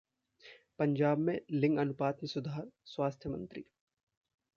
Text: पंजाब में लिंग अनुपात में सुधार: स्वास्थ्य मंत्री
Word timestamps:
पंजाब 0.79 1.17
में 1.17 1.39
लिंग 1.51 1.77
अनुपात 1.77 2.23
में 2.23 2.27
सुधार: 2.27 2.67
स्वास्थ्य 2.85 3.29
मंत्री 3.29 3.65